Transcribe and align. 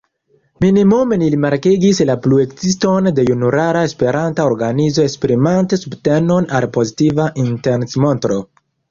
Minimume 0.63 1.17
ni 1.23 1.25
rimarkigis 1.33 1.99
la 2.09 2.13
pluekziston 2.21 3.09
de 3.19 3.25
junulara 3.27 3.83
esperanta 3.89 4.45
organizo 4.53 5.05
esprimante 5.09 5.79
subtenon 5.81 6.49
al 6.61 6.67
pozitiva 6.79 7.29
intencmontro. 7.45 8.39